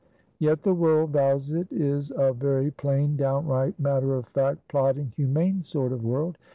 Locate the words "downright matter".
3.17-4.15